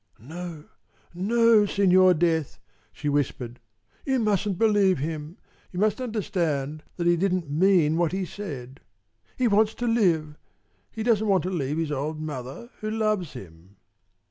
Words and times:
"No, 0.17 0.63
no, 1.13 1.67
Signor 1.67 2.15
Death!" 2.15 2.57
she 2.91 3.07
whispered. 3.07 3.59
"You 4.03 4.17
mustn't 4.17 4.57
believe 4.57 4.97
him. 4.97 5.37
You 5.71 5.79
must 5.79 6.01
understand 6.01 6.81
that 6.95 7.05
he 7.05 7.15
didn't 7.15 7.51
mean 7.51 7.97
what 7.97 8.11
he 8.11 8.25
said. 8.25 8.79
He 9.37 9.47
wants 9.47 9.75
to 9.75 9.85
live. 9.85 10.39
He 10.91 11.03
doesn't 11.03 11.27
want 11.27 11.43
to 11.43 11.51
leave 11.51 11.77
his 11.77 11.91
old 11.91 12.19
mother, 12.19 12.71
who 12.79 12.89
loves 12.89 13.33
him." 13.33 13.75